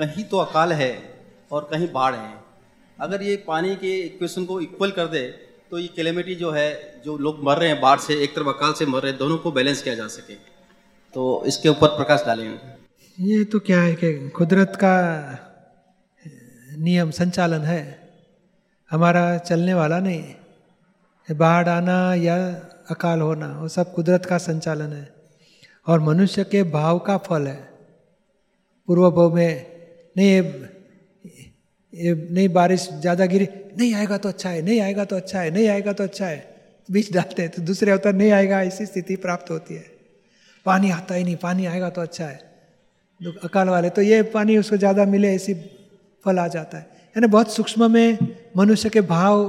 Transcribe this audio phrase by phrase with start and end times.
[0.00, 1.20] तो अकाल है
[1.52, 2.34] और कहीं बाढ़ है।
[3.00, 7.18] अगर ये पानी के इक्वेशन को इक्वल कर दे तो ये कैलेमिटी जो है, जो
[7.18, 9.52] लोग मर रहे हैं बाढ़ से, एक तरफ़ अकाल से मर रहे हैं, दोनों को
[9.52, 10.34] बैलेंस किया जा सके।
[11.14, 12.60] तो इसके ऊपर प्रकाश डालें
[13.20, 14.94] ये तो क्या है कि कुदरत का
[16.78, 18.10] नियम संचालन है।
[18.90, 20.34] हमारा चलने वाला नहीं।
[21.30, 22.36] बाढ़ आना या
[22.90, 25.14] अकाल होना, वो सब कुदरत का संचालन है।
[25.86, 27.78] और मनुष्य के भाव का फल है।
[28.86, 29.77] पूर्व भाव में
[30.18, 30.42] नहीं ये,
[31.92, 33.46] ये नहीं बारिश ज़्यादा गिरी
[33.78, 36.38] नहीं आएगा तो अच्छा है नहीं आएगा तो अच्छा है नहीं आएगा तो अच्छा है।
[36.88, 39.84] बीच डालते हैं तो दूसरे अवतार नहीं आएगा ऐसी स्थिति प्राप्त होती है।
[40.66, 42.46] पानी आता ही नहीं पानी आएगा तो अच्छा है।
[43.44, 45.54] अकाल वाले तो ये पानी उसको ज़्यादा मिले ऐसी
[46.24, 46.84] फल आ जाता है।
[47.16, 48.18] यानी बहुत सूक्ष्म में
[48.56, 49.44] मनुष्य के भाव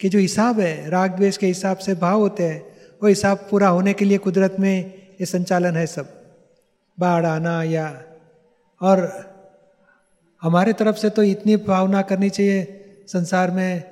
[0.00, 2.60] के जो हिसाब है राग द्वेष के हिसाब से भाव होते हैं
[3.02, 4.74] वो हिसाब पूरा होने के लिए कुदरत में
[5.20, 6.08] ये संचालन है सब।
[6.98, 7.86] बाढ़ आना या
[8.80, 8.98] और
[10.42, 12.58] हमारे तरफ़ से तो इतनी भावना करनी चाहिए,
[13.08, 13.82] संसार में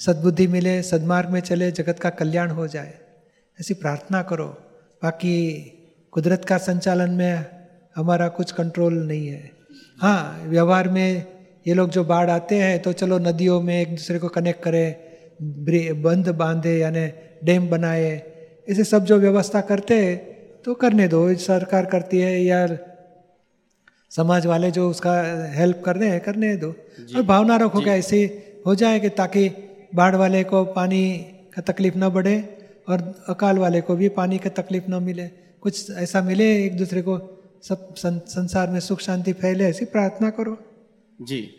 [0.00, 2.92] सद्बुद्धि मिले, सदमार्ग में चले, जगत का कल्याण हो जाए।
[3.58, 4.46] ऐसी प्रार्थना करो।
[5.02, 5.36] बाकी
[6.12, 7.44] कुदरत का संचालन में
[7.96, 9.50] हमारा कुछ कंट्रोल नहीं है।
[9.98, 11.24] हाँ व्यवहार में
[11.66, 16.02] ये लोग जो बाढ़ आते हैं तो चलो नदियों में एक दूसरे को कनेक्ट करें
[16.02, 17.06] बंद बांधे, यानी
[17.44, 18.10] डैम बनाए।
[18.70, 20.16] ऐसे सब जो व्यवस्था करते हैं
[20.64, 22.66] तो करने दो। सरकार करती है, या
[24.10, 25.12] समाज वाले जो उसका
[25.52, 26.74] हेल्प करने रहे हैं करने दो।
[27.16, 28.18] और भावना रखो क्या ऐसे
[28.66, 29.48] हो जाए कि ताकि
[29.94, 31.16] बाढ़ वाले को पानी
[31.54, 35.28] का तकलीफ़ ना बढ़े और अकाल वाले को भी पानी का तकलीफ़ ना मिले।
[35.60, 37.18] कुछ ऐसा मिले एक दूसरे को
[37.62, 40.56] सब संसार में सुख शांति फैले ऐसी प्रार्थना करो।
[41.22, 41.50] जी।